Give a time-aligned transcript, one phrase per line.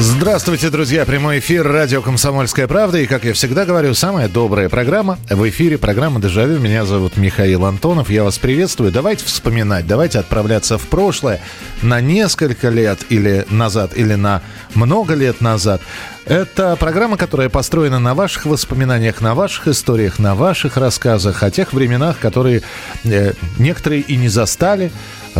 [0.00, 1.04] Здравствуйте, друзья.
[1.04, 2.98] Прямой эфир радио «Комсомольская правда».
[2.98, 5.76] И, как я всегда говорю, самая добрая программа в эфире.
[5.76, 6.60] Программа «Дежавю».
[6.60, 8.08] Меня зовут Михаил Антонов.
[8.08, 8.92] Я вас приветствую.
[8.92, 11.40] Давайте вспоминать, давайте отправляться в прошлое
[11.82, 14.40] на несколько лет или назад, или на
[14.76, 15.80] много лет назад.
[16.26, 21.72] Это программа, которая построена на ваших воспоминаниях, на ваших историях, на ваших рассказах о тех
[21.72, 22.62] временах, которые
[23.02, 24.92] э, некоторые и не застали,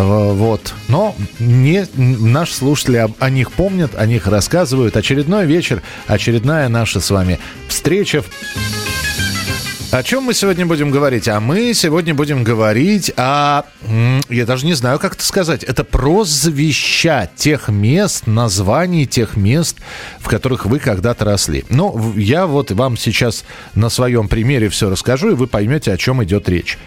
[0.05, 0.75] вот.
[0.89, 4.97] Но не, наши слушатели об, о них помнят, о них рассказывают.
[4.97, 8.23] Очередной вечер, очередная наша с вами встреча.
[9.91, 11.29] О чем мы сегодня будем говорить?
[11.29, 13.63] А мы сегодня будем говорить о...
[14.29, 15.65] Я даже не знаю, как это сказать.
[15.65, 19.79] Это прозвища тех мест, названий тех мест,
[20.21, 21.65] в которых вы когда-то росли.
[21.71, 26.23] Ну, я вот вам сейчас на своем примере все расскажу, и вы поймете, о чем
[26.23, 26.79] идет речь.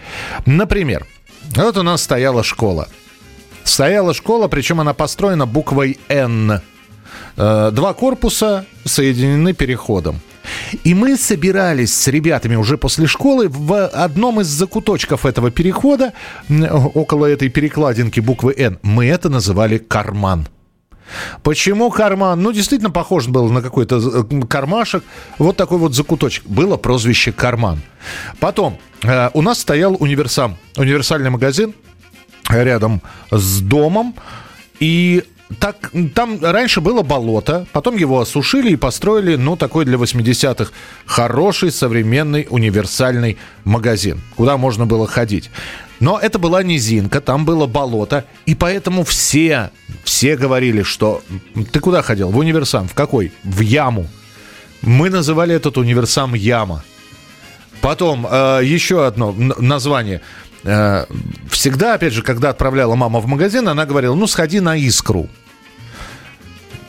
[0.46, 1.04] Например,
[1.56, 2.88] вот у нас стояла школа.
[3.64, 6.60] Стояла школа, причем она построена буквой «Н».
[7.36, 10.20] Э, два корпуса соединены переходом.
[10.84, 16.12] И мы собирались с ребятами уже после школы в одном из закуточков этого перехода,
[16.94, 20.48] около этой перекладинки буквы «Н», мы это называли «карман».
[21.42, 22.40] Почему карман?
[22.40, 25.04] Ну, действительно, похож был на какой-то э, кармашек.
[25.38, 26.44] Вот такой вот закуточек.
[26.46, 27.82] Было прозвище «Карман».
[28.40, 31.74] Потом э, у нас стоял универсам, универсальный магазин
[32.54, 34.14] рядом с домом.
[34.80, 35.24] И
[35.58, 40.72] так, там раньше было болото, потом его осушили и построили, ну, такой для 80-х
[41.06, 45.50] хороший, современный, универсальный магазин, куда можно было ходить.
[46.00, 49.70] Но это была низинка, там было болото, и поэтому все,
[50.02, 51.22] все говорили, что
[51.70, 52.30] ты куда ходил?
[52.30, 52.88] В универсам.
[52.88, 53.32] В какой?
[53.44, 54.08] В яму.
[54.80, 56.82] Мы называли этот универсам яма.
[57.80, 60.22] Потом э, еще одно название.
[60.64, 61.06] Э,
[61.50, 65.28] всегда, опять же, когда отправляла мама в магазин, она говорила, ну, сходи на искру.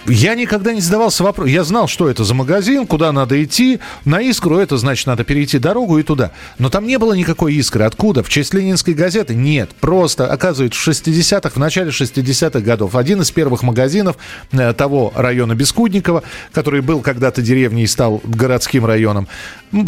[0.06, 1.54] Я никогда не задавался вопросом.
[1.54, 3.80] Я знал, что это за магазин, куда надо идти.
[4.04, 6.32] На искру это значит, надо перейти дорогу и туда.
[6.60, 7.86] Но там не было никакой искры.
[7.86, 8.22] Откуда?
[8.22, 9.34] В честь Ленинской газеты?
[9.34, 9.70] Нет.
[9.80, 14.18] Просто, оказывается, в 60-х, в начале 60-х годов один из первых магазинов
[14.52, 19.30] э, того района Бескудникова, который был когда-то деревней и стал городским районом,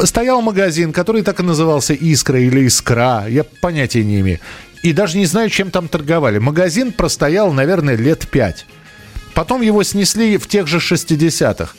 [0.06, 3.26] стоял магазин, который так и назывался «Искра» или «Искра».
[3.28, 4.40] Я понятия не имею.
[4.82, 6.38] И даже не знаю, чем там торговали.
[6.38, 8.66] Магазин простоял, наверное, лет пять.
[9.36, 11.74] Потом его снесли в тех же 60-х.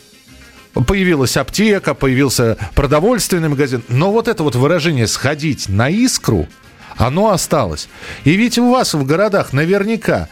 [0.86, 3.82] Появилась аптека, появился продовольственный магазин.
[3.88, 6.46] Но вот это вот выражение «сходить на искру»,
[6.98, 7.88] оно осталось.
[8.24, 10.28] И ведь у вас в городах наверняка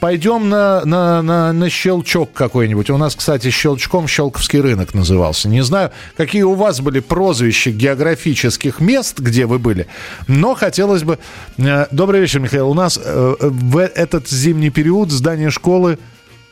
[0.00, 2.90] пойдем на, на, на, на щелчок какой-нибудь.
[2.90, 5.48] У нас, кстати, щелчком Щелковский рынок назывался.
[5.48, 9.86] Не знаю, какие у вас были прозвища географических мест, где вы были,
[10.26, 11.18] но хотелось бы...
[11.58, 12.68] Э, добрый вечер, Михаил.
[12.68, 15.98] У нас э, в этот зимний период здание школы...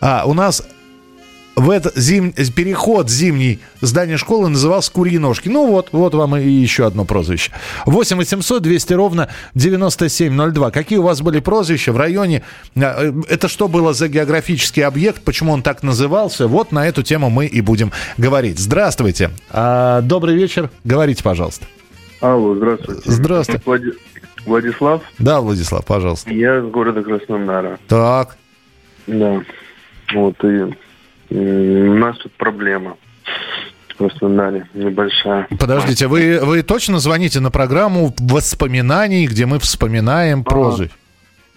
[0.02, 0.62] А, у нас
[1.56, 2.32] в этот зим...
[2.32, 5.48] переход зимний здания школы назывался «Курьи ножки».
[5.48, 7.52] Ну вот, вот вам и еще одно прозвище.
[7.86, 10.70] 8 800 200 ровно 9702.
[10.70, 12.42] Какие у вас были прозвища в районе?
[12.76, 15.22] А, это что было за географический объект?
[15.22, 16.46] Почему он так назывался?
[16.46, 18.58] Вот на эту тему мы и будем говорить.
[18.58, 19.30] Здравствуйте.
[19.50, 20.70] А, добрый вечер.
[20.84, 21.66] Говорите, пожалуйста.
[22.20, 23.02] Алло, здравствуйте.
[23.04, 23.62] Здравствуйте.
[23.64, 23.92] Влади...
[24.46, 25.02] Владислав?
[25.18, 26.30] Да, Владислав, пожалуйста.
[26.30, 27.78] Я из города Краснодара.
[27.88, 28.36] Так.
[29.06, 29.42] Да.
[30.14, 30.74] Вот, и
[31.30, 32.96] у нас тут проблема.
[33.88, 35.46] В Краснодаре небольшая.
[35.58, 40.90] Подождите, вы, вы точно звоните на программу воспоминаний, где мы вспоминаем прозы?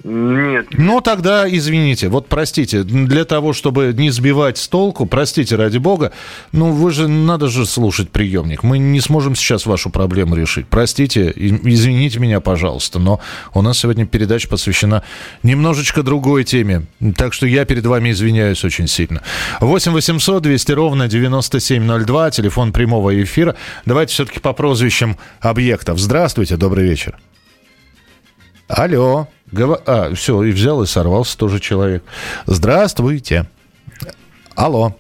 [0.04, 0.68] Нет.
[0.72, 6.12] Ну, тогда извините, вот простите, для того, чтобы не сбивать с толку, простите, ради бога,
[6.52, 8.64] ну, вы же, надо же слушать приемник.
[8.64, 10.68] Мы не сможем сейчас вашу проблему решить.
[10.68, 13.22] Простите, извините меня, пожалуйста, но
[13.54, 15.04] у нас сегодня передача посвящена
[15.42, 16.86] немножечко другой теме.
[17.16, 19.22] Так что я перед вами извиняюсь очень сильно.
[19.62, 23.56] 8 800 200 ровно 9702, телефон прямого эфира.
[23.86, 25.98] Давайте все-таки по прозвищам объектов.
[25.98, 27.18] Здравствуйте, добрый вечер.
[28.76, 29.28] Алло.
[29.52, 29.80] Гова...
[29.86, 32.04] А, все, и взял и сорвался тоже человек.
[32.48, 33.46] Здравствуйте.
[34.56, 34.96] Алло.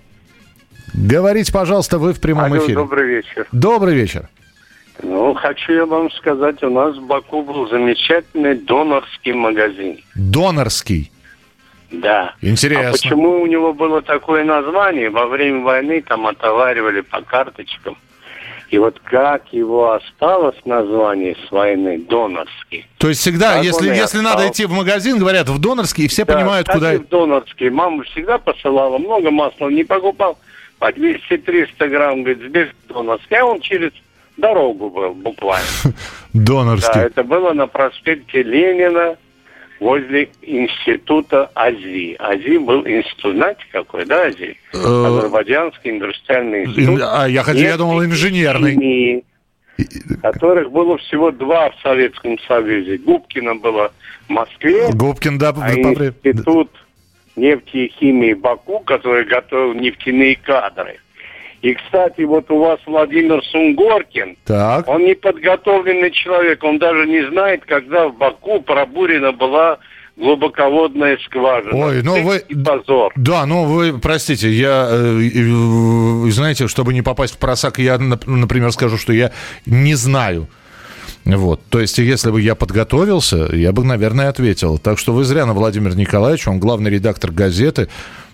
[0.93, 2.75] Говорите, пожалуйста, вы в прямом Алло, эфире.
[2.75, 3.47] добрый вечер.
[3.51, 4.29] Добрый вечер.
[5.01, 9.97] Ну, хочу я вам сказать, у нас в Баку был замечательный донорский магазин.
[10.13, 11.11] Донорский?
[11.91, 12.35] Да.
[12.41, 12.89] Интересно.
[12.89, 15.09] А почему у него было такое название?
[15.09, 17.97] Во время войны там отоваривали по карточкам.
[18.73, 22.87] И вот как его осталось название с войны Донорский.
[22.97, 26.25] То есть всегда, как если, если надо идти в магазин, говорят в Донорский, и все
[26.25, 26.93] да, понимают, куда...
[26.93, 27.69] в Донорский.
[27.69, 30.39] Мама всегда посылала, много масла не покупал.
[30.79, 33.37] По 200-300 грамм, говорит, здесь Донорский.
[33.37, 33.91] А он через
[34.37, 35.67] дорогу был буквально.
[36.33, 36.93] Донорский.
[36.95, 39.17] Да, это было на проспекте Ленина,
[39.83, 42.15] возле института АЗИ.
[42.17, 44.57] АЗИ был институт, знаете какой, да, АЗИ?
[44.73, 47.01] Э, Азербайджанский индустриальный институт.
[47.03, 48.71] А, я, хотел, я думал, инженерный.
[48.71, 49.23] Химии,
[50.21, 52.97] которых было всего два в Советском Союзе.
[52.97, 53.91] Губкина было
[54.27, 56.71] в Москве, Губкин, да, а институт
[57.35, 60.97] нефти и химии Баку, который готовил нефтяные кадры.
[61.63, 64.85] И, кстати, вот у вас Владимир Сунгоркин, так.
[64.85, 69.77] он неподготовленный человек, он даже не знает, когда в Баку пробурена была
[70.17, 71.73] глубоководная скважина.
[71.73, 72.43] Ой, ну вы...
[72.65, 73.13] Позор.
[73.15, 78.97] Да, ну вы, простите, я, э, знаете, чтобы не попасть в просак, я, например, скажу,
[78.97, 79.31] что я
[79.65, 80.49] не знаю.
[81.23, 81.61] Вот.
[81.69, 84.79] То есть, если бы я подготовился, я бы, наверное, ответил.
[84.79, 87.87] Так что вы зря на Владимира Николаевича, он главный редактор газеты.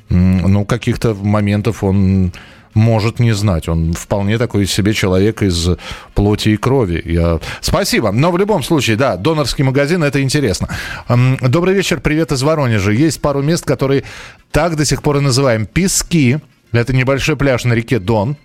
[0.09, 2.31] Ну, каких-то моментов он
[2.79, 3.67] может не знать.
[3.67, 5.69] Он вполне такой себе человек из
[6.15, 7.01] плоти и крови.
[7.05, 7.39] Я...
[7.61, 8.11] Спасибо.
[8.11, 10.69] Но в любом случае, да, донорский магазин, это интересно.
[11.41, 12.91] Добрый вечер, привет из Воронежа.
[12.91, 14.03] Есть пару мест, которые
[14.51, 15.65] так до сих пор и называем.
[15.65, 16.39] Пески.
[16.71, 18.37] Это небольшой пляж на реке Дон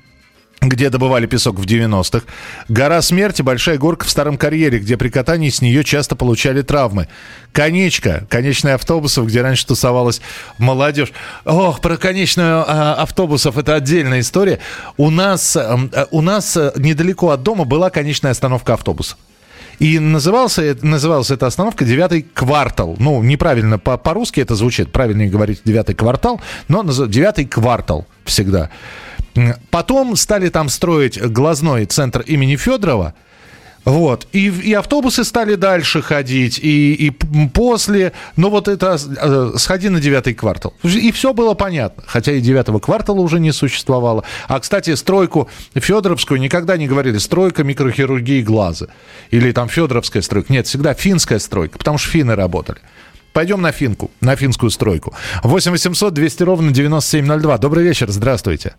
[0.69, 2.25] где добывали песок в 90-х.
[2.69, 7.09] Гора смерти, большая горка в старом карьере, где при катании с нее часто получали травмы.
[7.53, 10.21] Конечка, конечная автобусов, где раньше тусовалась
[10.59, 11.13] молодежь.
[11.45, 14.59] Ох, про конечную а, автобусов это отдельная история.
[14.97, 19.17] У нас, эм, э, у нас э, недалеко от дома была конечная остановка автобуса.
[19.79, 22.97] И назывался, называлась эта остановка «Девятый квартал».
[22.99, 28.71] Ну, неправильно по- по-русски это звучит, правильнее говорить «девятый квартал», но «девятый квартал» всегда.
[29.71, 33.15] Потом стали там строить глазной центр имени Федорова.
[33.85, 34.27] Вот.
[34.33, 38.13] И, и автобусы стали дальше ходить, и, и после.
[38.37, 40.73] Но вот это э, сходи на девятый квартал.
[40.83, 42.03] И все было понятно.
[42.07, 44.25] Хотя и девятого квартала уже не существовало.
[44.49, 48.87] А, кстати, стройку Федоровскую никогда не говорили стройка микрохирургии глаза.
[49.31, 50.53] Или там Федоровская стройка.
[50.53, 52.79] Нет, всегда финская стройка, потому что финны работали.
[53.35, 55.13] Пойдем на финку, на финскую стройку.
[55.43, 57.59] 8 800 200 ровно 9702.
[57.59, 58.77] Добрый вечер, здравствуйте.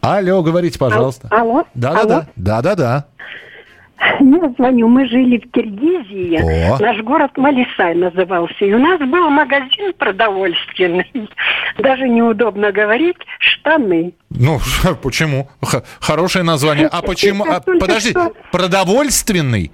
[0.00, 1.28] Алло, говорите, пожалуйста.
[1.30, 1.64] Алло.
[1.74, 2.26] Да-да-да.
[2.36, 3.06] Да-да-да.
[4.20, 6.78] Я звоню, мы жили в Киргизии, О.
[6.78, 11.10] наш город Малисай назывался, и у нас был магазин продовольственный,
[11.78, 14.14] даже неудобно говорить, штаны.
[14.30, 14.58] Ну,
[15.02, 15.50] почему?
[15.62, 16.86] Х- хорошее название.
[16.90, 17.44] А почему?
[17.44, 18.32] А, подожди, что...
[18.50, 19.70] продовольственный?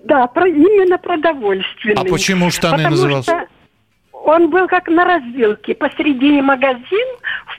[0.00, 1.94] Да, про, именно продовольственный.
[1.96, 3.46] А почему штаны Потому назывался?
[4.12, 5.74] Он был как на развилке.
[5.74, 7.06] Посередине магазин,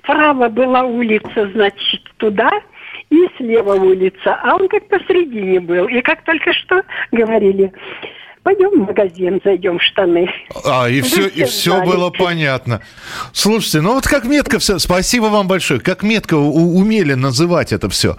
[0.05, 2.49] вправо была улица, значит, туда,
[3.09, 4.39] и слева улица.
[4.41, 5.87] А он как посередине был.
[5.87, 7.71] И как только что говорили,
[8.45, 10.27] пойдем в магазин, зайдем в штаны.
[10.63, 12.79] А, и все, и все было понятно.
[13.33, 14.77] Слушайте, ну вот как метко все.
[14.77, 15.79] Спасибо вам большое.
[15.79, 18.17] Как метко умели называть это все.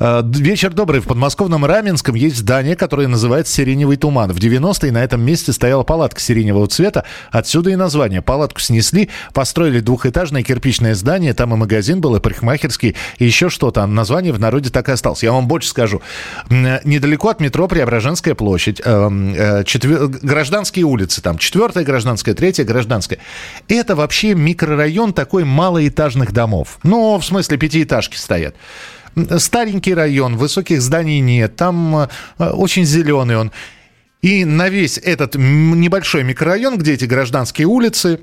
[0.00, 1.00] А, вечер добрый.
[1.00, 4.32] В подмосковном Раменском есть здание, которое называется «Сиреневый туман».
[4.32, 7.04] В 90-е на этом месте стояла палатка сиреневого цвета.
[7.30, 8.20] Отсюда и название.
[8.20, 11.34] Палатку снесли, построили двухэтажное кирпичное здание.
[11.34, 13.86] Там и магазин был, и парикмахерский, и еще что-то.
[13.86, 15.22] Название в народе так и осталось.
[15.22, 16.02] Я вам больше скажу.
[16.50, 20.08] Недалеко от метро Преображенская площадь эм, э, четвер...
[20.08, 23.18] гражданские улицы, там четвертая гражданская, третья гражданская.
[23.68, 26.78] Это вообще микрорайон такой малоэтажных домов.
[26.82, 28.56] Ну, в смысле, пятиэтажки стоят.
[29.38, 32.08] Старенький район, высоких зданий нет, там э,
[32.38, 33.52] очень зеленый он.
[34.22, 38.20] И на весь этот небольшой микрорайон, где эти гражданские улицы,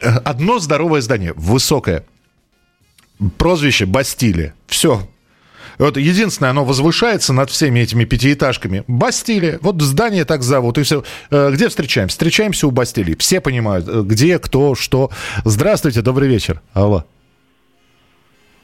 [0.00, 2.04] э, одно здоровое здание, высокое.
[3.38, 4.54] Прозвище Бастилия.
[4.66, 5.08] Все,
[5.78, 8.84] вот единственное, оно возвышается над всеми этими пятиэтажками.
[8.86, 9.58] Бастилия.
[9.62, 10.78] Вот здание так зовут.
[10.78, 11.04] И все.
[11.30, 12.14] Э, где встречаемся?
[12.14, 13.16] Встречаемся у Бастилии.
[13.18, 15.10] Все понимают, э, где, кто, что.
[15.44, 16.60] Здравствуйте, добрый вечер.
[16.72, 17.04] Алло.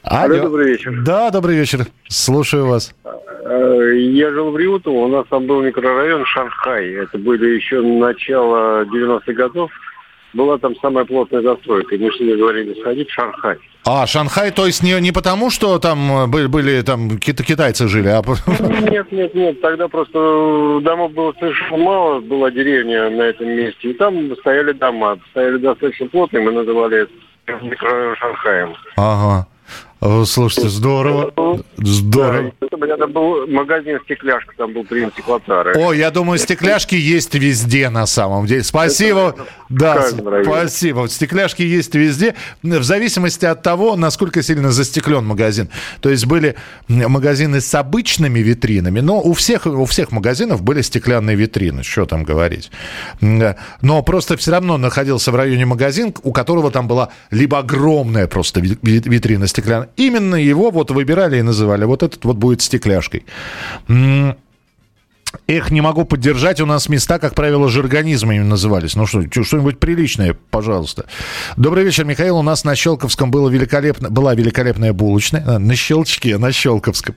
[0.02, 0.34] Алло.
[0.34, 1.02] Алло, добрый вечер.
[1.04, 1.86] Да, добрый вечер.
[2.08, 2.94] Слушаю вас.
[3.04, 6.92] Э, я жил в Риутово, у нас там был микрорайон Шанхай.
[6.94, 9.70] Это были еще начало 90-х годов.
[10.38, 11.96] Была там самая плотная застройка.
[11.96, 13.56] И мы с ними говорили сходить в Шанхай.
[13.84, 17.88] А, Шанхай, то есть не, не потому, что там э, были, были там какие-то китайцы
[17.88, 18.22] жили, а...
[18.90, 23.94] Нет, нет, нет, тогда просто домов было совершенно мало, была деревня на этом месте, и
[23.94, 28.76] там стояли дома, стояли достаточно плотные, мы называли это микрорайон Шанхаем.
[28.96, 29.46] Ага.
[30.00, 31.32] Слушайте, здорово.
[31.76, 32.52] Здорово.
[32.60, 35.74] Да, это был магазин «Стекляшка», там был принт стеклотары.
[35.74, 38.62] О, я думаю, стекляшки есть везде на самом деле.
[38.62, 39.34] Спасибо.
[39.36, 40.08] Это, да,
[40.44, 41.08] спасибо.
[41.08, 45.68] Стекляшки есть везде, в зависимости от того, насколько сильно застеклен магазин.
[46.00, 46.54] То есть были
[46.88, 52.22] магазины с обычными витринами, но у всех, у всех магазинов были стеклянные витрины, что там
[52.22, 52.70] говорить.
[53.20, 58.60] Но просто все равно находился в районе магазин, у которого там была либо огромная просто
[58.60, 61.84] витрина стеклянная, Именно его вот выбирали и называли.
[61.84, 63.24] Вот этот вот будет стекляшкой.
[65.46, 66.60] Эх, не могу поддержать.
[66.60, 68.96] У нас места, как правило, жаргонизмами назывались.
[68.96, 71.04] Ну что, что-нибудь приличное, пожалуйста.
[71.56, 72.38] Добрый вечер, Михаил.
[72.38, 75.44] У нас на Щелковском было великолепно, была великолепная булочная.
[75.46, 77.16] А, на Щелчке, на Щелковском.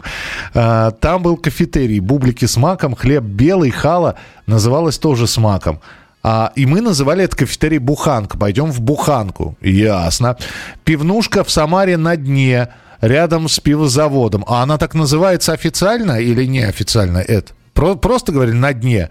[0.54, 4.16] А, там был кафетерий, бублики с маком, хлеб белый, хала.
[4.46, 5.80] Называлось тоже с маком.
[6.24, 8.38] А, и мы называли это кафетерий Буханка.
[8.38, 9.58] Пойдем в Буханку.
[9.62, 10.38] Ясно.
[10.84, 12.70] Пивнушка в Самаре на дне,
[13.02, 14.46] рядом с пивозаводом.
[14.48, 17.18] А она так называется официально или неофициально?
[17.18, 17.54] Это?
[17.74, 19.10] Просто говорили на дне.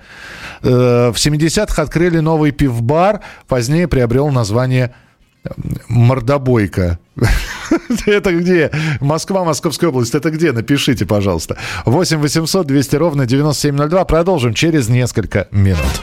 [0.62, 4.94] Э, в 70-х открыли новый пивбар, позднее приобрел название
[5.88, 6.98] Мордобойка.
[8.06, 8.70] Это где?
[9.00, 10.14] Москва, Московская область.
[10.14, 10.52] Это где?
[10.52, 11.56] Напишите, пожалуйста.
[11.86, 14.04] 8 800 200 ровно 9702.
[14.04, 16.02] Продолжим через несколько минут.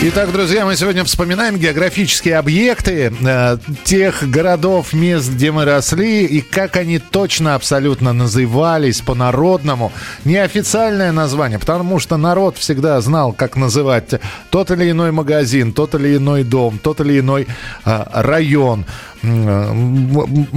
[0.00, 6.40] Итак, друзья, мы сегодня вспоминаем географические объекты э, тех городов, мест, где мы росли, и
[6.40, 9.90] как они точно абсолютно назывались по-народному.
[10.24, 16.16] Неофициальное название, потому что народ всегда знал, как называть тот или иной магазин, тот или
[16.16, 17.48] иной дом, тот или иной
[17.84, 18.86] э, район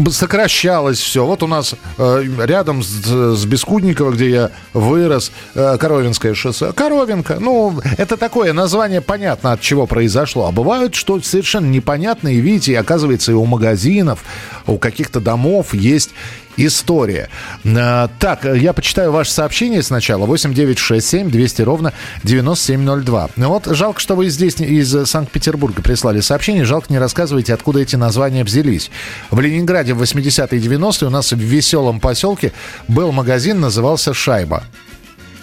[0.09, 1.25] сокращалось все.
[1.25, 3.05] Вот у нас э, рядом с,
[3.35, 6.71] с Бескудниково, где я вырос, э, Коровинское шоссе.
[6.71, 10.47] Коровинка, ну, это такое название, понятно, от чего произошло.
[10.47, 14.23] А бывают, что совершенно непонятные, видите, оказывается, и у магазинов,
[14.67, 16.11] у каких-то домов есть
[16.57, 17.29] история.
[17.63, 20.25] Э, так, я почитаю ваше сообщение сначала.
[20.25, 23.29] 8967 200 ровно 9702.
[23.37, 26.65] Вот жалко, что вы здесь из Санкт-Петербурга прислали сообщение.
[26.65, 28.91] Жалко, не рассказываете, откуда эти названия взялись.
[29.29, 32.51] В Ленинграде в 80-е и 90-е у нас в веселом поселке
[32.87, 34.63] был магазин, назывался «Шайба».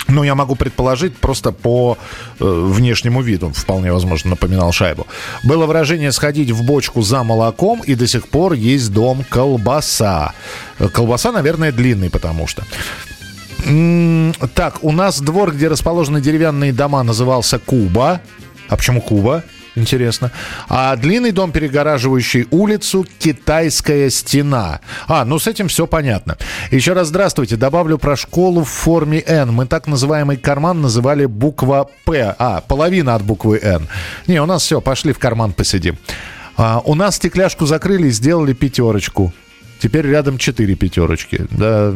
[0.09, 1.99] Ну, я могу предположить, просто по
[2.41, 5.07] э, внешнему виду, вполне возможно, напоминал шайбу.
[5.45, 10.33] Было выражение «сходить в бочку за молоком», и до сих пор есть дом колбаса.
[10.93, 12.65] Колбаса, наверное, длинный, потому что.
[14.55, 18.21] Так, у нас двор, где расположены деревянные дома, назывался Куба.
[18.69, 19.43] А почему Куба?
[19.79, 20.33] Интересно.
[20.69, 24.81] А длинный дом, перегораживающий улицу, китайская стена.
[25.07, 26.37] А, ну с этим все понятно.
[26.71, 27.57] Еще раз здравствуйте.
[27.57, 29.53] Добавлю про школу в форме N.
[29.53, 32.35] Мы так называемый карман называли буква П.
[32.39, 33.87] А, половина от буквы N.
[34.27, 35.97] Не, у нас все, пошли в карман посидим.
[36.57, 39.33] А, у нас стекляшку закрыли и сделали пятерочку.
[39.79, 41.47] Теперь рядом 4 пятерочки.
[41.51, 41.95] Да.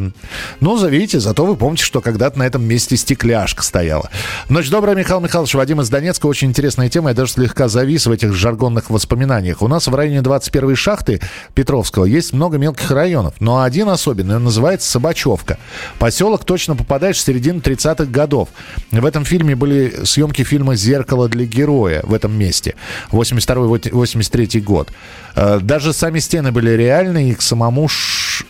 [0.59, 4.09] Ну, видите, зато вы помните, что когда-то на этом месте стекляшка стояла.
[4.49, 5.53] Ночь добрая, Михаил Михайлович.
[5.53, 6.27] Вадим из Донецка.
[6.27, 7.09] Очень интересная тема.
[7.09, 9.61] Я даже слегка завис в этих жаргонных воспоминаниях.
[9.61, 11.21] У нас в районе 21-й шахты
[11.53, 13.35] Петровского есть много мелких районов.
[13.39, 15.57] Но один особенный, называется Собачевка.
[15.99, 18.49] Поселок точно попадаешь в середину 30-х годов.
[18.91, 22.75] В этом фильме были съемки фильма «Зеркало для героя» в этом месте.
[23.11, 24.91] 82-83 год.
[25.35, 27.41] Э, даже сами стены были реальные, и к
[27.73, 27.89] самому,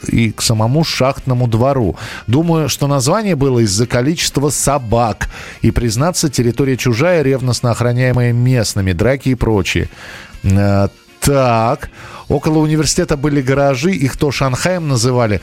[0.07, 1.95] и к самому шахтному двору.
[2.27, 5.29] Думаю, что название было из-за количества собак.
[5.61, 9.89] И, признаться, территория чужая, ревностно охраняемая местными, драки и прочее.
[10.43, 10.87] Э,
[11.21, 11.89] так,
[12.27, 15.39] около университета были гаражи, их то Шанхаем называли,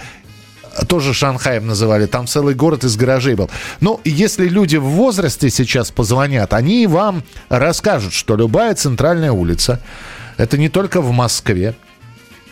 [0.89, 3.51] тоже Шанхаем называли, там целый город из гаражей был.
[3.81, 9.81] Ну, если люди в возрасте сейчас позвонят, они вам расскажут, что любая центральная улица,
[10.37, 11.75] это не только в Москве.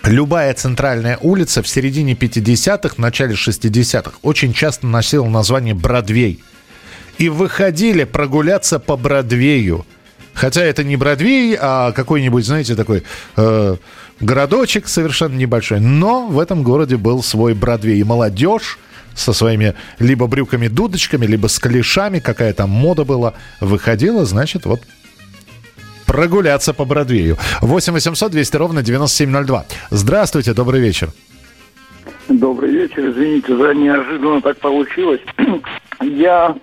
[0.05, 6.43] Любая центральная улица в середине 50-х, в начале 60-х очень часто носила название Бродвей.
[7.19, 9.85] И выходили прогуляться по Бродвею.
[10.35, 13.03] Хотя это не Бродвей, а какой-нибудь, знаете, такой
[13.37, 13.77] э,
[14.21, 15.81] городочек совершенно небольшой.
[15.81, 17.99] Но в этом городе был свой Бродвей.
[17.99, 18.79] И молодежь
[19.17, 24.81] со своими либо брюками-дудочками, либо с клешами, какая там мода была, выходила, значит, вот
[26.09, 27.37] прогуляться по Бродвею.
[27.61, 29.65] 8 800 200 ровно 9702.
[29.91, 31.11] Здравствуйте, добрый вечер.
[32.29, 35.21] Добрый вечер, извините за неожиданно так получилось.
[36.01, 36.57] Я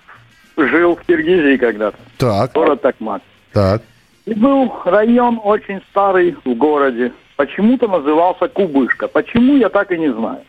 [0.56, 1.96] жил в Киргизии когда-то.
[2.18, 2.52] Так.
[2.52, 3.22] Город Такмак.
[3.52, 3.82] Так.
[4.26, 7.12] И был район очень старый в городе.
[7.36, 9.06] Почему-то назывался Кубышка.
[9.06, 10.40] Почему, я так и не знаю.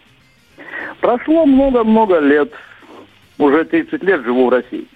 [1.01, 2.51] Прошло много-много лет.
[3.37, 4.87] Уже 30 лет живу в России.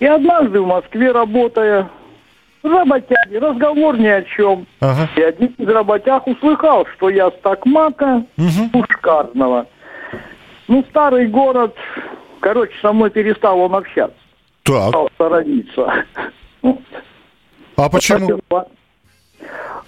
[0.00, 1.88] И однажды в Москве, работая,
[2.64, 4.66] работяги, разговор ни о чем.
[4.80, 5.08] Ага.
[5.16, 8.24] И один из работяг услыхал, что я с Такмака,
[8.72, 9.66] Пушкарного.
[10.68, 11.74] Ну, старый город,
[12.40, 14.16] короче, со мной перестал он общаться.
[14.62, 14.88] Так.
[14.88, 16.04] Стал сторониться.
[17.76, 18.40] А почему?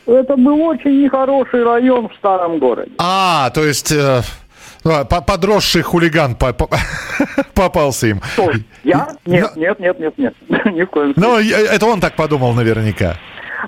[0.06, 2.92] Это был очень нехороший район в старом городе.
[2.98, 4.20] А, то есть э,
[5.26, 6.68] подросший хулиган по- по-
[7.54, 8.20] попался им.
[8.84, 9.16] Я?
[9.26, 10.34] Нет, нет, нет, нет, нет.
[10.66, 13.16] Ни в коем Ну, это он так подумал наверняка.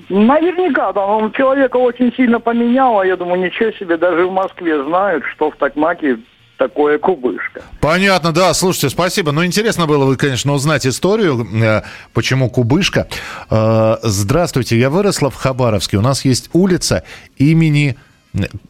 [0.07, 4.81] Наверняка, да, он человека очень сильно поменял, а я думаю, ничего себе, даже в Москве
[4.83, 6.19] знают, что в Такмаке
[6.57, 7.61] такое кубышка.
[7.81, 9.31] Понятно, да, слушайте, спасибо.
[9.31, 11.81] Ну, интересно было, конечно, узнать историю, э,
[12.13, 13.07] почему Кубышка.
[13.49, 15.97] Э, Здравствуйте, я выросла в Хабаровске.
[15.97, 17.03] У нас есть улица
[17.37, 17.97] имени...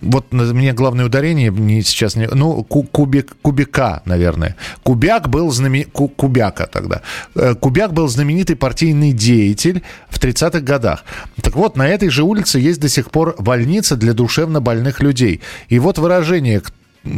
[0.02, 2.28] Вот мне главное ударение не сейчас не...
[2.28, 4.56] Ну, Ку- Кубик, Кубика, наверное.
[4.84, 5.90] Кубяк был знаменит...
[5.92, 7.02] Кубяка тогда.
[7.36, 11.04] Э, Кубяк был знаменитый партийный деятель в 30-х годах.
[11.42, 15.42] Так вот, на этой же улице есть до сих пор больница для душевно больных людей.
[15.68, 16.62] И вот выражение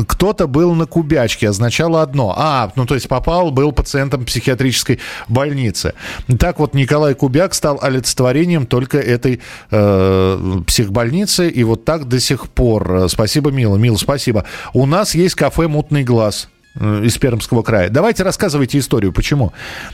[0.08, 2.34] кто-то был на кубячке, означало одно.
[2.38, 5.94] А, ну то есть попал, был пациентом психиатрической больницы.
[6.40, 12.50] Так вот Николай Кубяк стал олицетворением только этой э, психбольницы, и вот так до сих
[12.50, 13.08] пор.
[13.10, 13.78] Спасибо, Мила.
[13.78, 14.46] Мила, спасибо.
[14.74, 17.90] У нас есть кафе «Мутный глаз» из Пермского края.
[17.90, 19.12] Давайте рассказывайте историю.
[19.12, 19.52] Почему?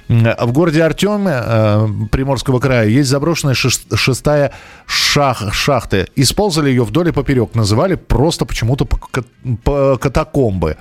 [0.07, 4.51] В городе Артеме э, Приморского края есть заброшенная шест- шестая
[4.85, 6.05] шах, шахта.
[6.15, 7.55] Использовали ее вдоль и поперек.
[7.55, 10.77] Называли просто почему-то по- катакомбы.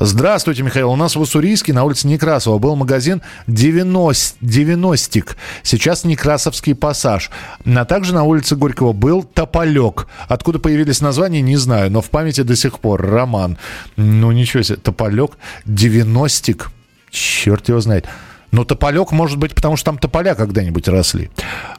[0.00, 0.90] Здравствуйте, Михаил.
[0.90, 7.30] У нас в Уссурийске на улице Некрасова был магазин 90, 90 Сейчас Некрасовский пассаж.
[7.64, 10.08] А также на улице Горького был Тополек.
[10.28, 13.00] Откуда появились названия, не знаю, но в памяти до сих пор.
[13.00, 13.56] Роман.
[13.96, 14.76] Ну, ничего себе.
[14.76, 16.70] Тополек, 90
[17.10, 18.06] Черт его знает.
[18.50, 21.30] Но тополек может быть, потому что там тополя когда-нибудь росли.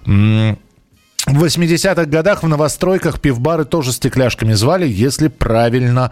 [0.05, 6.11] В 80-х годах в новостройках пивбары тоже стекляшками звали, если правильно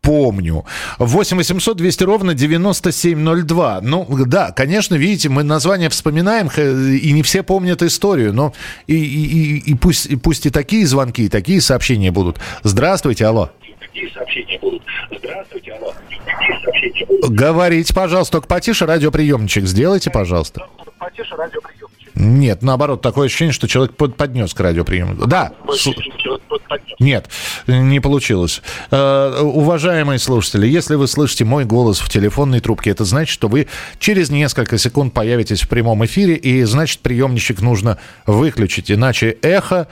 [0.00, 0.64] помню.
[0.98, 3.80] 8 800 200 ровно 9702.
[3.82, 8.52] Ну, да, конечно, видите, мы название вспоминаем, и не все помнят историю, но
[8.86, 12.38] и- и- и пусть, и пусть и такие звонки, и такие сообщения будут.
[12.62, 13.50] Здравствуйте, алло.
[13.94, 14.82] Какие сообщения будут?
[15.16, 15.94] Здравствуйте, алло.
[17.28, 20.66] Говорите, пожалуйста, только потише радиоприемничек сделайте, пожалуйста.
[20.98, 22.10] Потише радиоприемчик.
[22.16, 25.26] Нет, наоборот, такое ощущение, что человек под- поднес к радиоприемнику.
[25.26, 25.94] Да, слу-
[27.04, 27.28] нет,
[27.66, 28.62] не получилось.
[28.90, 33.68] Э, уважаемые слушатели, если вы слышите мой голос в телефонной трубке, это значит, что вы
[33.98, 39.88] через несколько секунд появитесь в прямом эфире, и значит, приемничек нужно выключить, иначе эхо,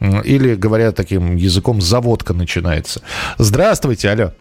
[0.00, 3.00] или, говоря таким языком, заводка начинается.
[3.38, 4.32] Здравствуйте, алло.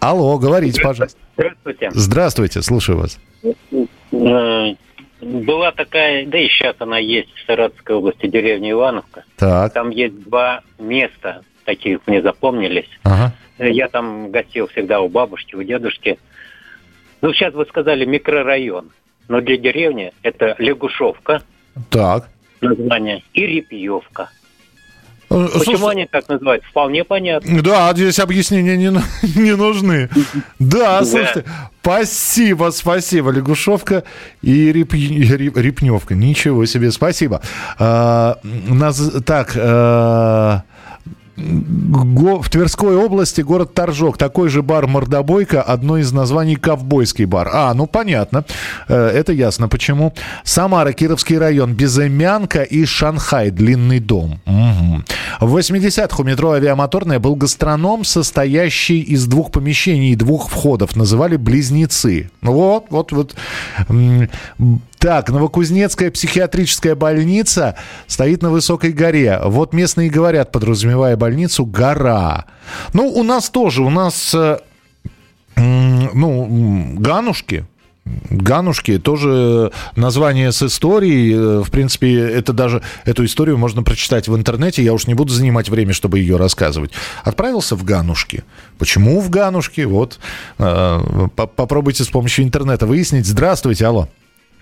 [0.00, 1.18] Алло, говорите, пожалуйста.
[1.36, 1.90] Здравствуйте.
[1.92, 3.18] Здравствуйте, слушаю вас.
[5.20, 9.24] Была такая, да и сейчас она есть в Саратовской области, деревня Ивановка.
[9.36, 9.72] Так.
[9.72, 12.88] Там есть два места, таких мне запомнились.
[13.04, 13.32] Ага.
[13.58, 16.18] Я там гостил всегда у бабушки, у дедушки.
[17.20, 18.90] Ну, сейчас вы сказали микрорайон.
[19.28, 21.42] Но для деревни это Лягушевка,
[21.90, 22.28] Так.
[22.60, 24.30] название, и Репьевка.
[25.30, 26.64] Э, Почему слушай- они так называют?
[26.64, 27.62] Вполне понятно.
[27.62, 28.90] Да, здесь объяснения не,
[29.40, 30.08] не нужны.
[30.58, 31.44] Да, слушайте,
[31.82, 33.30] спасибо, спасибо.
[33.30, 34.02] Лягушевка
[34.42, 36.14] и реп, реп- Репневка.
[36.14, 37.40] Ничего себе, спасибо.
[37.78, 40.62] А, наз- так, а,
[41.40, 44.18] в Тверской области город Торжок.
[44.18, 47.50] Такой же бар «Мордобойка», одно из названий «Ковбойский бар».
[47.52, 48.44] А, ну понятно.
[48.88, 50.12] Э, Это ясно, почему.
[50.44, 54.40] Самара, Кировский район, Безымянка и Шанхай, длинный дом.
[54.44, 55.04] Мгм.
[55.40, 60.96] В 80-х у метро «Авиамоторная» был гастроном, состоящий из двух помещений и двух входов.
[60.96, 62.30] Называли «Близнецы».
[62.42, 63.34] Вот, вот, вот.
[65.00, 67.74] Так, Новокузнецкая психиатрическая больница
[68.06, 69.40] стоит на высокой горе.
[69.42, 72.44] Вот местные говорят, подразумевая больницу, гора.
[72.92, 74.58] Ну, у нас тоже, у нас, э,
[75.56, 77.64] ну, Ганушки,
[78.28, 81.32] Ганушки тоже название с историей.
[81.34, 84.84] Э, В принципе, это даже эту историю можно прочитать в интернете.
[84.84, 86.90] Я уж не буду занимать время, чтобы ее рассказывать.
[87.24, 88.44] Отправился в Ганушки.
[88.78, 89.80] Почему в Ганушки?
[89.80, 90.18] Вот
[90.58, 91.00] э,
[91.36, 93.24] по- попробуйте с помощью интернета выяснить.
[93.26, 94.08] Здравствуйте, алло.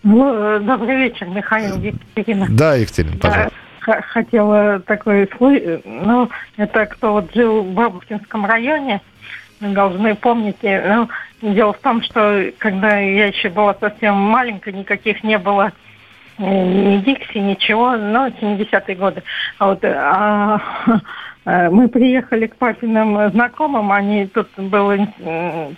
[0.02, 2.46] Ну, э, добрый вечер, Михаил Екатерина.
[2.50, 3.52] Да, Екатерина, пожалуйста.
[3.80, 5.80] Х- Хотела такой слы...
[5.84, 9.00] Ну, это кто вот жил в Бабушкинском районе,
[9.60, 10.56] должны помнить.
[10.62, 11.06] э,
[11.42, 15.72] Ну, дело в том, что когда я еще была совсем маленькая, никаких не было
[16.38, 19.22] э, ни Дикси, ничего, ну, 70-е годы.
[19.58, 20.60] А вот, э, а,
[21.44, 24.96] э, мы приехали к папиным знакомым, они тут было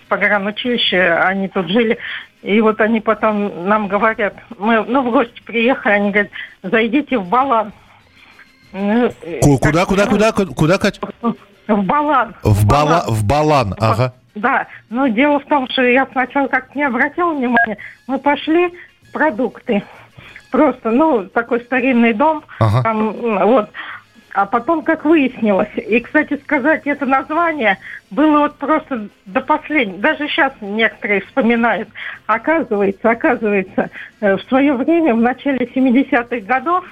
[0.09, 1.97] погранучилище, они тут жили,
[2.41, 6.31] и вот они потом нам говорят, мы ну, в гости приехали, они говорят,
[6.63, 7.71] зайдите в Балан.
[8.73, 10.99] Ну, э, Куда, куда, ну, куда, ку- куда, Кать?
[11.67, 12.35] В Балан.
[12.43, 14.13] В, бала, в Балан, ага.
[14.33, 17.77] Да, но дело в том, что я сначала как-то не обратила внимания.
[18.07, 18.73] Мы пошли
[19.03, 19.83] в продукты.
[20.51, 22.43] Просто, ну, такой старинный дом.
[22.59, 22.81] Ага.
[22.83, 23.11] Там,
[23.47, 23.69] вот.
[24.33, 27.77] А потом, как выяснилось, и, кстати сказать, это название
[28.11, 29.99] было вот просто до последнего.
[29.99, 31.89] Даже сейчас некоторые вспоминают.
[32.27, 33.89] Оказывается, оказывается,
[34.21, 36.85] э, в свое время, в начале 70-х годов,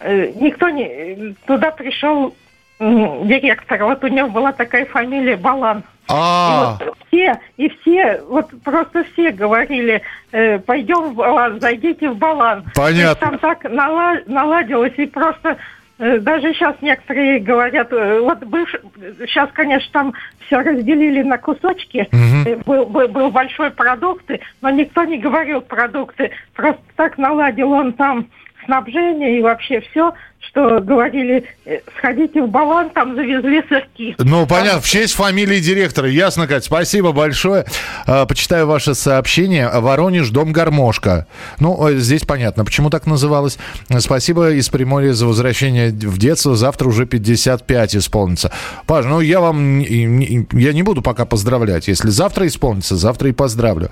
[0.00, 1.34] э, никто не...
[1.46, 2.34] Туда пришел
[2.78, 3.84] директор.
[3.84, 5.82] Вот у него была такая фамилия Балан.
[6.10, 10.02] А, И вот все, и все, вот просто все говорили,
[10.32, 12.64] э, пойдем в Балан, зайдите в Балан.
[12.74, 13.00] Понятно.
[13.00, 15.56] Есть Там так нала- наладилось, и просто
[15.98, 18.74] даже сейчас некоторые говорят, э, вот бывш...
[19.20, 20.14] сейчас, конечно, там
[20.46, 22.08] все разделили на кусочки.
[22.10, 27.92] Э, был, был, был большой продукты, но никто не говорил продукты, просто так наладил он
[27.92, 28.28] там
[28.64, 30.12] снабжение и вообще все,
[30.48, 34.14] что говорили, э, сходите в Балан, там завезли сырки.
[34.18, 36.08] Ну, понятно, в честь фамилии директора.
[36.08, 36.64] Ясно, Кать.
[36.64, 37.64] Спасибо большое.
[38.06, 39.68] А, Почитаю ваше сообщение.
[39.68, 41.26] Воронеж, дом Гармошка.
[41.58, 43.58] Ну, э, здесь понятно, почему так называлось.
[43.98, 46.54] Спасибо из Приморья за возвращение в детство.
[46.56, 48.52] Завтра уже 55 исполнится.
[48.86, 49.80] Паш, ну, я вам...
[49.80, 51.88] Я не буду пока поздравлять.
[51.88, 53.90] Если завтра исполнится, завтра и поздравлю.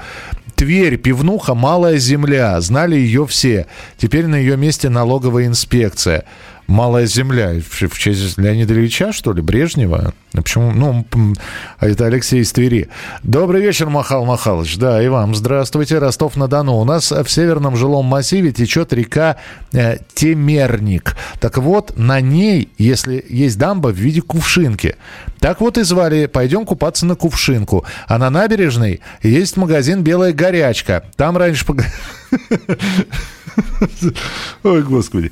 [0.62, 2.60] Тверь, пивнуха, малая земля.
[2.60, 3.66] Знали ее все.
[3.96, 6.24] Теперь на ее месте налоговая инспекция.
[6.66, 7.54] Малая земля.
[7.60, 9.42] В, честь Леонида Ильича, что ли?
[9.42, 10.14] Брежнева?
[10.32, 10.70] А Почему?
[10.70, 11.06] Ну,
[11.78, 12.88] а это Алексей из Твери.
[13.22, 14.78] Добрый вечер, Махал Махалыч.
[14.78, 15.98] Да, и вам здравствуйте.
[15.98, 16.76] Ростов-на-Дону.
[16.76, 19.36] У нас в северном жилом массиве течет река
[19.72, 21.16] э, Темерник.
[21.40, 24.96] Так вот, на ней, если есть дамба в виде кувшинки.
[25.40, 27.84] Так вот и звали «Пойдем купаться на кувшинку».
[28.06, 31.04] А на набережной есть магазин «Белая горячка».
[31.16, 31.66] Там раньше...
[34.62, 35.30] Ой, господи.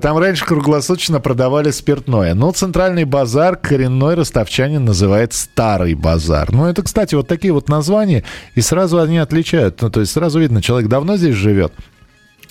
[0.00, 2.34] Там раньше круглосуточно продавали спиртное.
[2.34, 6.52] Но центральный базар коренной ростовчанин называет Старый базар.
[6.52, 8.24] Ну, это, кстати, вот такие вот названия,
[8.54, 9.82] и сразу они отличают.
[9.82, 11.72] Ну, то есть сразу видно, человек давно здесь живет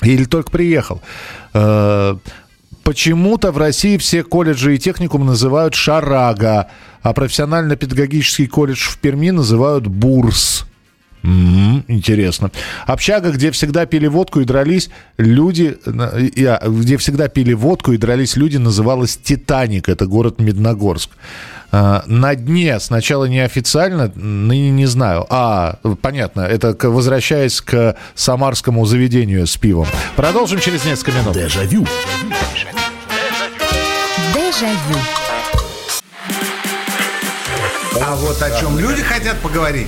[0.02, 1.02] или только приехал.
[1.54, 2.16] Э,
[2.90, 6.72] Почему-то в России все колледжи и техникум называют «Шарага»,
[7.04, 10.66] а профессионально-педагогический колледж в Перми называют «Бурс».
[11.24, 12.50] М, Интересно.
[12.88, 18.38] Общага, где всегда пили водку и дрались люди, а, где всегда пили водку и дрались
[18.38, 19.90] люди, называлась Титаник.
[19.90, 21.10] Это город Медногорск.
[21.72, 25.26] А, На дне сначала неофициально, ныне не знаю.
[25.30, 29.88] А, понятно, это к- возвращаясь к самарскому заведению с пивом.
[30.16, 31.34] Продолжим через несколько минут.
[31.34, 31.86] Дежавю.
[34.34, 35.00] Дежавю.
[38.02, 39.88] А вот о чем люди хотят поговорить,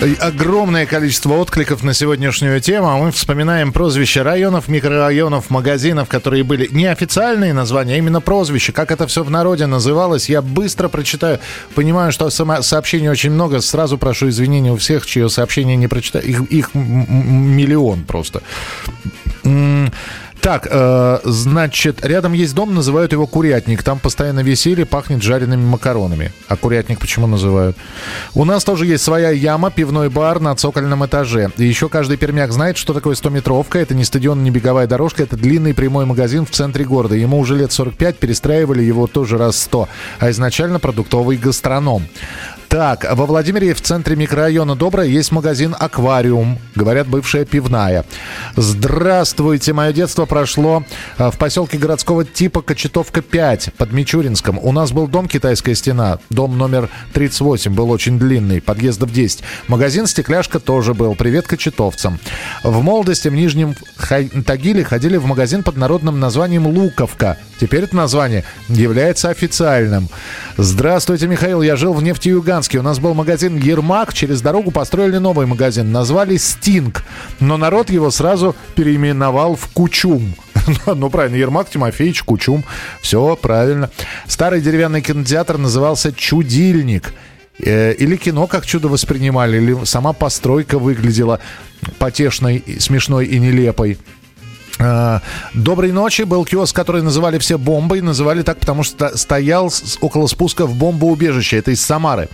[0.00, 2.88] Э, Огромное количество откликов на сегодняшнюю тему.
[2.88, 8.72] А Мы вспоминаем прозвища районов, микрорайонов, магазинов, которые были не официальные названия, а именно прозвища.
[8.72, 11.38] Как это все в народе называлось, я быстро прочитаю.
[11.74, 13.60] Понимаю, что сама- сообщений очень много.
[13.60, 16.24] Сразу прошу извинения у всех, чье сообщение не прочитаю.
[16.24, 18.42] Их, их миллион просто.
[20.42, 23.84] Так, э, значит, рядом есть дом, называют его курятник.
[23.84, 26.32] Там постоянно веселье, пахнет жареными макаронами.
[26.48, 27.76] А курятник почему называют?
[28.34, 31.52] У нас тоже есть своя яма, пивной бар на цокольном этаже.
[31.58, 33.78] И еще каждый пермяк знает, что такое 100-метровка.
[33.78, 37.14] Это не стадион, не беговая дорожка, это длинный прямой магазин в центре города.
[37.14, 39.88] Ему уже лет 45, перестраивали его тоже раз 100.
[40.18, 42.08] А изначально продуктовый гастроном.
[42.72, 46.58] Так, во Владимире в центре микрорайона Доброе есть магазин «Аквариум».
[46.74, 48.06] Говорят, бывшая пивная.
[48.56, 50.82] Здравствуйте, мое детство прошло
[51.18, 54.58] а, в поселке городского типа Кочетовка 5 под Мичуринском.
[54.58, 56.18] У нас был дом «Китайская стена».
[56.30, 59.42] Дом номер 38 был очень длинный, подъездов 10.
[59.68, 61.14] Магазин «Стекляшка» тоже был.
[61.14, 62.18] Привет кочетовцам.
[62.64, 63.74] В молодости в Нижнем
[64.46, 67.36] Тагиле ходили в магазин под народным названием «Луковка».
[67.62, 70.08] Теперь это название является официальным.
[70.56, 71.62] Здравствуйте, Михаил.
[71.62, 72.80] Я жил в Нефтеюганске.
[72.80, 74.12] У нас был магазин «Ермак».
[74.12, 75.92] Через дорогу построили новый магазин.
[75.92, 77.04] Назвали «Стинг».
[77.38, 80.34] Но народ его сразу переименовал в «Кучум».
[80.86, 82.64] Ну, правильно, Ермак Тимофеевич, Кучум.
[83.00, 83.90] Все правильно.
[84.26, 87.14] Старый деревянный кинотеатр назывался «Чудильник».
[87.60, 91.38] Э, Или кино как чудо воспринимали, или сама постройка выглядела
[92.00, 93.98] потешной, смешной и нелепой.
[94.78, 95.20] А,
[95.54, 96.22] Доброй ночи.
[96.22, 98.00] Был киоск, который называли все бомбой.
[98.00, 101.58] Называли так, потому что стоял около спуска в бомбоубежище.
[101.58, 102.28] Это из Самары.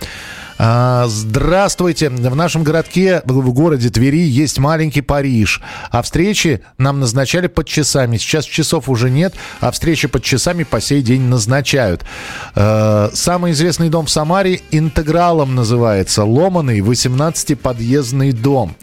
[0.61, 2.09] А, Здравствуйте.
[2.09, 5.61] В нашем городке, в городе Твери, есть маленький Париж.
[5.89, 8.17] А встречи нам назначали под часами.
[8.17, 12.03] Сейчас часов уже нет, а встречи под часами по сей день назначают.
[12.55, 16.25] А, Самый известный дом в Самаре интегралом называется.
[16.25, 18.75] Ломаный 18-подъездный дом.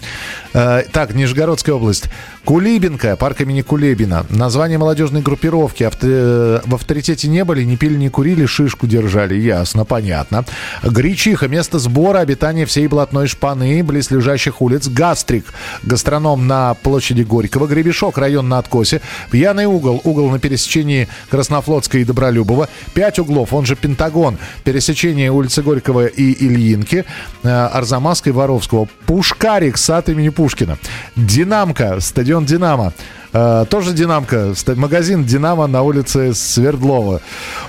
[0.55, 2.05] А, Так, Нижегородская область.
[2.47, 4.25] Кулибинка, парк имени Кулебина.
[4.31, 5.83] Название молодежной группировки.
[5.83, 9.35] Авто- э, В авторитете не были, не пили, не курили, шишку держали.
[9.35, 10.45] Ясно, понятно.
[10.85, 14.89] Гречиха, место сбора, обитания всей блатной шпаны, близлежащих улиц.
[14.89, 15.47] Гастрик,
[15.83, 17.67] гастроном на площади Горького.
[17.67, 19.01] Гребешок, район на откосе.
[19.31, 22.69] Пьяный угол, угол на пересечении Краснофлотской и Добролюбова.
[22.95, 24.39] Пять углов, он же Пентагон.
[24.65, 27.05] Пересечение улицы Горького и Ильинки.
[27.43, 28.89] э, Арзамаска и Воровского.
[29.07, 30.79] Пушкарик, сад имени Пушкина.
[31.17, 32.93] Динамка, стадион Динамо.
[33.37, 37.21] Э, тоже Динамка, магазин Динамо на улице Свердлова.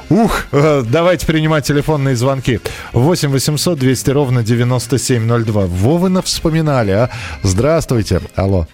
[0.10, 2.62] Ух, э, давайте принимать телефонные звонки.
[2.94, 5.66] 8 800 200 ровно 9702.
[5.66, 7.10] Вовына вспоминали, а?
[7.44, 8.22] Здравствуйте.
[8.36, 8.66] Алло.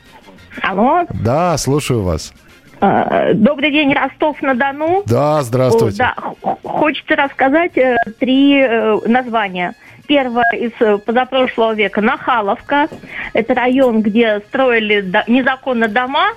[0.62, 2.32] Алло, Да, слушаю вас.
[2.79, 5.01] э, добрый день, Ростов-на-Дону.
[5.08, 5.97] Да, здравствуйте.
[5.97, 6.15] Да,
[6.63, 7.71] хочется рассказать
[8.19, 8.67] три
[9.08, 9.73] названия.
[10.06, 10.73] Первое из
[11.06, 12.88] позапрошлого века Нахаловка.
[13.34, 16.34] Это район, где строили незаконно дома.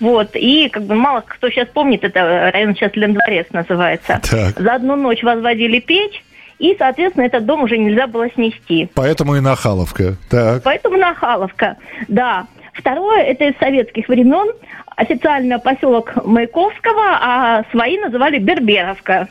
[0.00, 4.20] Вот, и как бы мало кто сейчас помнит, это район сейчас Лендворец называется.
[4.30, 4.58] Так.
[4.58, 6.22] За одну ночь возводили печь,
[6.58, 8.88] и, соответственно, этот дом уже нельзя было снести.
[8.94, 10.14] Поэтому и Нахаловка.
[10.30, 10.62] Так.
[10.62, 11.76] Поэтому Нахаловка,
[12.08, 12.46] да.
[12.72, 14.52] Второе, это из советских времен,
[14.94, 19.28] официально поселок Маяковского, а свои называли Берберовка.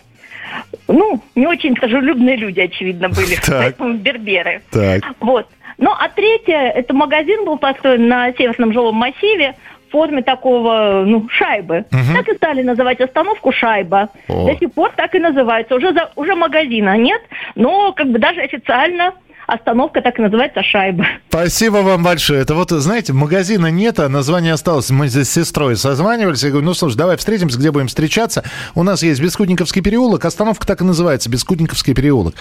[0.88, 3.60] Ну, не очень дружелюбные люди, очевидно, были, Так.
[3.60, 4.62] поэтому Берберы.
[4.72, 5.04] Так.
[5.22, 5.48] Вот.
[5.78, 9.56] Ну, а третье, это магазин был построен на Северном жилом массиве
[9.98, 11.86] форме такого, ну, шайбы.
[11.92, 12.14] Мгм.
[12.16, 14.10] Так и стали называть остановку «Шайба».
[14.28, 14.46] О.
[14.48, 15.76] До сих пор так и называется.
[15.76, 17.22] Уже, за- уже магазина нет,
[17.56, 19.14] но как бы даже официально
[19.48, 21.06] остановка так и называется «Шайба».
[21.30, 22.42] Спасибо вам большое.
[22.42, 24.90] Это вот, знаете, магазина нет, а название осталось.
[24.92, 26.44] Мы здесь с сестрой созванивались.
[26.44, 28.44] Я говорю, ну, слушай, давай встретимся, где будем встречаться.
[28.76, 30.26] У нас есть Бескудниковский переулок.
[30.26, 32.36] Остановка так и называется, Бескудниковский переулок.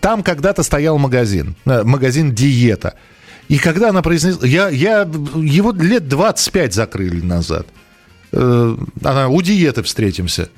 [0.00, 1.56] Там когда-то стоял магазин.
[1.66, 2.94] э, Магазин «Диета».
[3.50, 4.46] И когда она произнесла...
[4.46, 7.66] Я, я, его лет 25 закрыли назад.
[8.30, 10.50] Э, Она, у диеты встретимся.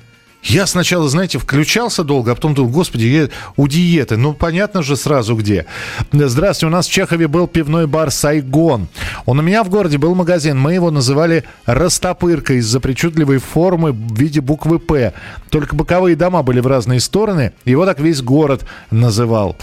[0.43, 4.15] Я сначала, знаете, включался долго, а потом думал, господи, я у диеты.
[4.15, 5.65] Ну, понятно же сразу где.
[6.11, 8.87] Здравствуйте, у нас в Чехове был пивной бар «Сайгон».
[9.25, 10.59] Он у меня в городе был магазин.
[10.59, 15.13] Мы его называли «Растопырка» из-за причудливой формы в виде буквы «П».
[15.49, 17.53] Только боковые дома были в разные стороны.
[17.65, 19.55] Его так весь город называл.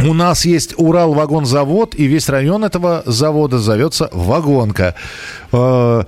[0.00, 4.94] У нас есть Урал-вагонзавод, и весь район этого завода зовется Вагонка.
[5.50, 6.04] Э,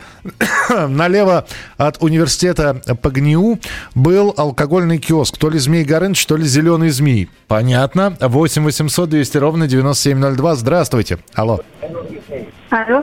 [0.89, 1.45] Налево
[1.77, 3.59] от университета ПГНИУ
[3.97, 5.37] был алкогольный киоск.
[5.39, 7.29] То ли Змей Горыныч, то ли Зеленый Змей.
[7.49, 8.17] Понятно.
[8.21, 10.55] 8 800 200 ровно 9702.
[10.55, 11.19] Здравствуйте.
[11.35, 11.61] Алло.
[12.71, 13.03] Алло.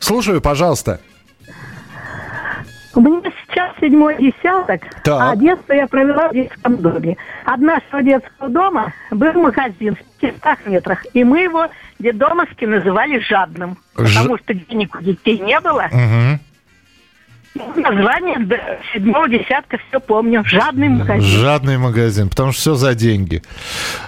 [0.00, 0.98] Слушаю, пожалуйста.
[2.96, 5.20] У меня сейчас седьмой десяток, Так.
[5.20, 7.16] а детство я провела в детском доме.
[7.44, 11.66] От нашего детского дома был магазин в 500 метрах, и мы его
[11.98, 15.88] детдомовски называли жадным, Ж- потому что денег у детей не было.
[15.92, 16.40] Мгм.
[17.54, 18.36] Название
[18.92, 20.42] седьмого десятка все помню.
[20.44, 21.22] Жадный магазин.
[21.22, 23.44] Жадный магазин, потому что все за деньги.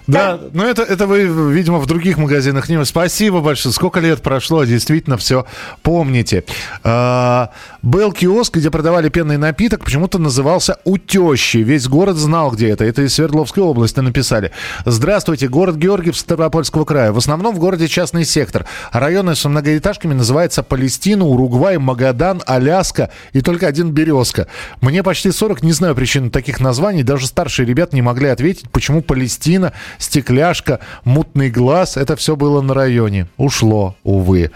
[0.08, 2.84] Да, но это, это вы, видимо, в других магазинах не...
[2.84, 3.72] Спасибо большое.
[3.72, 5.46] Сколько лет прошло, действительно все
[5.82, 6.42] помните.
[6.82, 7.50] А,
[7.82, 11.58] был киоск, где продавали пенный напиток, почему-то назывался «У тещи».
[11.58, 12.84] Весь город знал, где это.
[12.84, 14.50] Это из Свердловской области написали.
[14.84, 17.12] Здравствуйте, город Георгиев Ставропольского края.
[17.12, 18.66] В основном в городе частный сектор.
[18.90, 24.46] Районы с многоэтажками называются Палестина, Уругвай, Магадан, Аляска и только один Березка.
[24.80, 27.02] Мне почти 40, не знаю причины таких названий.
[27.02, 31.98] Даже старшие ребят не могли ответить, почему Палестина, Стекляшка, Мутный глаз.
[31.98, 33.26] Это все было на районе.
[33.36, 34.52] Ушло, увы.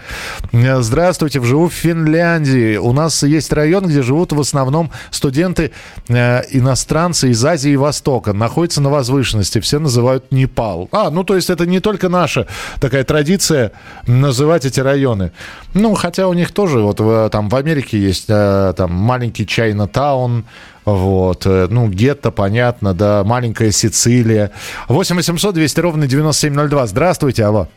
[0.51, 2.77] Здравствуйте, живу в Финляндии.
[2.77, 5.73] У нас есть район, где живут в основном студенты
[6.07, 8.33] э, иностранцы из Азии и Востока.
[8.33, 9.59] Находится на возвышенности.
[9.59, 10.89] Все называют Непал.
[10.91, 12.47] А, ну то есть это не только наша
[12.79, 13.73] такая традиция
[14.07, 15.33] называть эти районы.
[15.75, 16.97] Ну, хотя у них тоже вот
[17.31, 20.45] там в Америке есть э, там маленький Чайна-таун,
[20.85, 24.51] вот, э, ну, гетто, понятно, да, маленькая Сицилия.
[24.87, 26.87] 8 800 200 ровно 9702.
[26.87, 27.67] Здравствуйте, алло.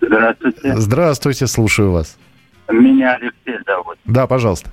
[0.00, 0.76] Здравствуйте.
[0.76, 2.16] Здравствуйте, слушаю вас.
[2.70, 3.98] Меня Алексей зовут.
[4.04, 4.70] Да, пожалуйста.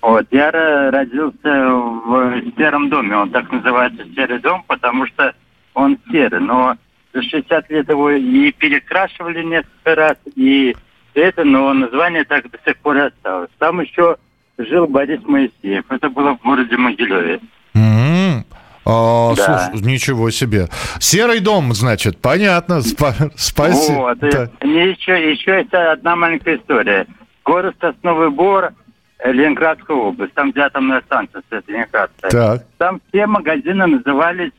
[0.00, 3.16] Вот, я ро- родился в сером доме.
[3.16, 5.32] Он так называется серый дом, потому что
[5.74, 6.40] он серый.
[6.40, 6.76] Но
[7.14, 10.76] за 60 лет его и перекрашивали несколько раз, и
[11.14, 13.50] это, но название так до сих пор осталось.
[13.58, 14.16] Там еще
[14.58, 15.84] жил Борис Моисеев.
[15.90, 17.40] Это было в городе Могилеве.
[17.74, 18.44] М,
[18.84, 19.70] а, Да.
[19.70, 20.68] слушай, ничего себе.
[21.00, 22.78] Серый дом, значит, понятно.
[22.80, 23.96] Спа- спасибо.
[23.98, 24.18] Вот.
[24.18, 24.48] Да.
[24.62, 27.06] еще, еще есть одна маленькая история.
[27.44, 28.72] Город Сосновый Бор,
[29.18, 30.34] э, Ленинградская область.
[30.34, 32.30] Там, где атомная станция стоит, Ленинградская.
[32.30, 32.66] Так.
[32.78, 34.52] Там все магазины назывались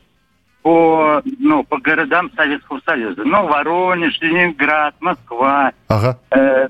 [0.62, 3.22] по, ну, по городам Советского Союза.
[3.24, 6.18] Ну, Воронеж, Ленинград, Москва, Ага.
[6.30, 6.68] э,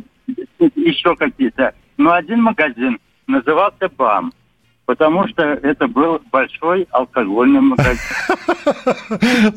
[0.75, 1.73] еще какие-то.
[1.97, 4.33] Но один магазин назывался БАМ,
[4.87, 7.99] потому что это был большой алкогольный магазин.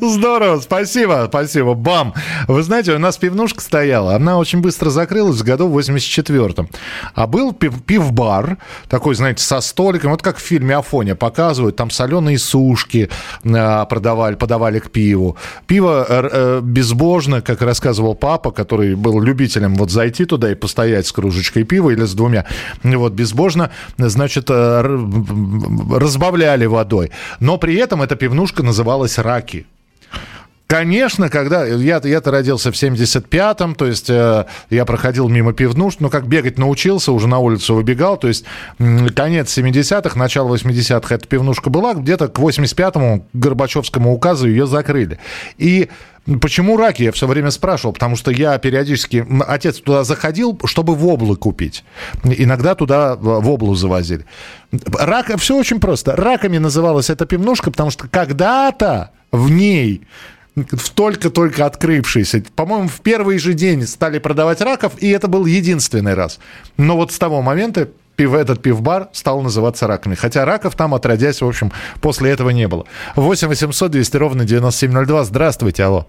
[0.00, 1.74] Здорово, спасибо, спасибо.
[1.74, 2.14] Бам!
[2.46, 6.68] Вы знаете, у нас пивнушка стояла, она очень быстро закрылась в году в 84-м.
[7.14, 11.90] А был пив- пивбар, такой, знаете, со столиком, вот как в фильме «Афоня» показывают, там
[11.90, 13.10] соленые сушки
[13.44, 15.36] э, продавали, подавали к пиву.
[15.66, 21.06] Пиво э, э, безбожно, как рассказывал папа, который был любителем вот зайти туда и постоять
[21.06, 22.46] с кружечкой пива или с двумя.
[22.82, 25.17] Вот, безбожно, значит, э,
[25.90, 27.10] разбавляли водой.
[27.40, 29.66] Но при этом эта пивнушка называлась «Раки».
[30.68, 36.10] Конечно, когда я, я-то родился в 75-м, то есть э, я проходил мимо пивнуш, но
[36.10, 38.44] как бегать научился, уже на улицу выбегал, то есть
[39.16, 45.18] конец 70-х, начало 80-х эта пивнушка была, где-то к 85-му Горбачевскому указу ее закрыли.
[45.56, 45.88] И
[46.40, 47.02] Почему раки?
[47.04, 49.26] Я все время спрашивал, потому что я периодически...
[49.46, 51.84] Отец туда заходил, чтобы воблы купить.
[52.22, 54.26] Иногда туда воблу завозили.
[54.72, 55.38] Рак...
[55.38, 56.14] Все очень просто.
[56.16, 60.02] Раками называлась эта пивнушка, потому что когда-то в ней
[60.54, 62.42] в только-только открывшейся.
[62.54, 66.40] По-моему, в первый же день стали продавать раков, и это был единственный раз.
[66.76, 70.14] Но вот с того момента пив, этот пивбар стал называться раками.
[70.14, 72.84] Хотя раков там, отродясь, в общем, после этого не было.
[73.16, 75.24] 8 800 200 ровно 9702.
[75.24, 76.06] Здравствуйте, алло.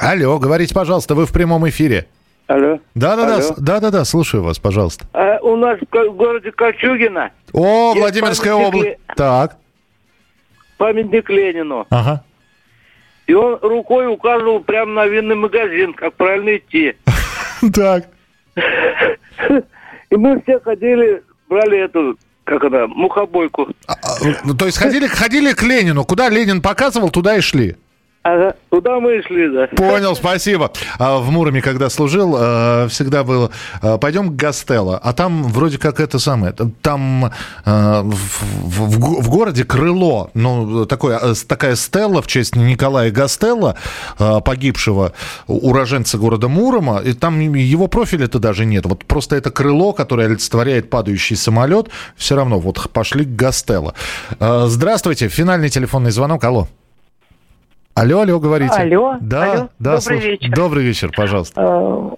[0.00, 2.06] Алло, говорите, пожалуйста, вы в прямом эфире.
[2.46, 2.78] Алло.
[2.94, 3.42] Да-да-да, Алло.
[3.42, 5.06] с- да-да-да, слушаю вас, пожалуйста.
[5.12, 5.84] А у нас в
[6.14, 8.96] городе Кольчугино О, Владимирская область.
[9.16, 9.56] Так,
[10.78, 11.86] памятник Ленину.
[11.90, 12.24] ага.
[13.26, 16.94] И он рукой указывал прямо на винный магазин, как правильно идти.
[17.74, 18.06] Так.
[20.10, 23.68] И мы все ходили, брали эту, как она, мухобойку.
[24.44, 26.04] Ну, то есть ходили, ходили к Ленину.
[26.04, 27.76] Куда Ленин показывал, туда и шли.
[28.24, 29.68] Ага, туда мы и шли, да.
[29.68, 30.70] Понял, спасибо.
[30.98, 33.50] А в Муроме, когда служил, э, всегда было,
[33.80, 36.52] э, пойдем к Гастелло, а там вроде как это самое,
[36.82, 37.30] там э,
[37.64, 43.76] в, в- в го- в городе крыло, ну, такое, такая стелла в честь Николая Гастелло,
[44.18, 45.12] погибшего
[45.46, 50.90] уроженца города Мурома, и там его профиля-то даже нет, вот просто это крыло, которое олицетворяет
[50.90, 53.94] падающий самолет, все равно вот пошли к Гастелло.
[54.40, 56.68] Здравствуйте, финальный телефонный звонок, алло.
[57.98, 58.74] Алло, алло, говорите.
[58.74, 59.68] Алло, Да, алло.
[59.78, 60.30] да, Добрый слушаю.
[60.32, 60.50] вечер.
[60.54, 61.60] Добрый вечер, пожалуйста.
[61.60, 62.10] Э,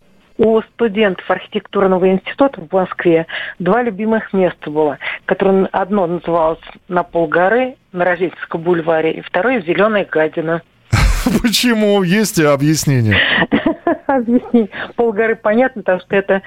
[0.43, 3.27] У студентов архитектурного института в Москве
[3.59, 10.07] два любимых места было, которые одно называлось на полгоры на Рождественском бульваре, и второе Зеленая
[10.11, 10.63] гадина.
[11.43, 12.03] Почему?
[12.03, 13.19] Есть объяснение?
[14.07, 14.71] Объясни.
[14.97, 16.43] Полгоры понятно, потому что это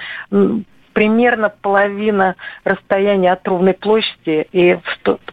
[0.93, 4.77] примерно половина расстояния от Ровной площади и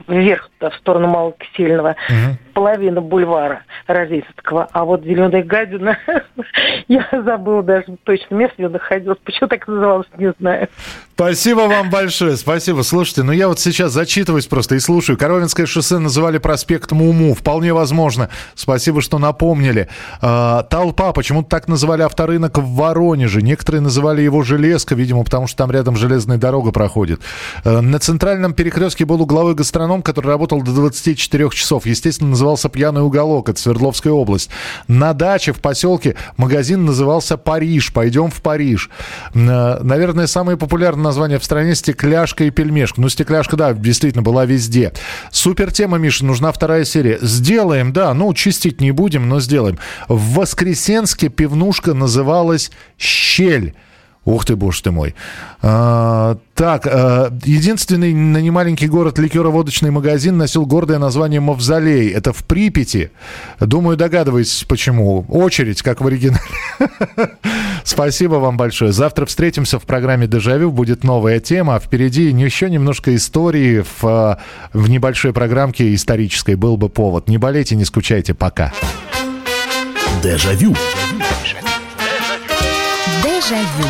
[0.08, 1.96] вверх в сторону Малокисельного,
[2.52, 4.68] половина бульвара Рождественского.
[4.72, 5.98] А вот Зеленая гадина,
[6.88, 9.18] я забыла даже точно место, где находилась.
[9.24, 10.68] Почему так называлось, не знаю.
[11.14, 12.82] Спасибо вам большое, спасибо.
[12.82, 15.18] Слушайте, ну я вот сейчас зачитываюсь просто и слушаю.
[15.18, 17.34] Коровинское шоссе называли проспектом Уму.
[17.34, 18.30] Вполне возможно.
[18.54, 19.88] Спасибо, что напомнили.
[20.22, 21.12] А, толпа.
[21.12, 23.42] Почему-то так называли авторынок в Воронеже.
[23.42, 27.20] Некоторые называли его Железка, видимо, потому что там рядом железная дорога проходит.
[27.64, 31.86] А, на центральном перекрестке был угловой гастроном, который работал до 24 часов.
[31.86, 33.48] Естественно, назывался «Пьяный уголок».
[33.48, 34.50] Это Свердловская область.
[34.88, 37.92] На даче в поселке магазин назывался «Париж».
[37.92, 38.88] Пойдем в Париж.
[39.34, 43.00] А, Наверное, самые популярные названия в стране «Стекляшка» и «Пельмешка».
[43.00, 44.92] Ну, «Стекляшка», да, действительно, была везде.
[45.32, 47.18] Супер тема, Миша, нужна вторая серия.
[47.20, 49.78] Сделаем, да, ну, чистить не будем, но сделаем.
[50.08, 53.74] В Воскресенске пивнушка называлась «Щель».
[54.30, 55.14] Ух ты, боже ты мой.
[55.60, 62.10] А, так, а, единственный на немаленький город ликероводочный магазин носил гордое название «Мавзолей».
[62.10, 63.10] Это в Припяти.
[63.58, 65.24] Думаю, догадываетесь, почему.
[65.28, 66.40] Очередь, как в оригинале.
[67.84, 68.92] Спасибо вам большое.
[68.92, 70.70] Завтра встретимся в программе «Дежавю».
[70.70, 71.74] Будет новая тема.
[71.74, 74.38] А впереди еще немножко истории в, а,
[74.72, 76.54] в небольшой программке исторической.
[76.54, 77.28] Был бы повод.
[77.28, 78.32] Не болейте, не скучайте.
[78.34, 78.72] Пока.
[80.22, 80.76] Дежавю.
[83.24, 83.89] Дежавю.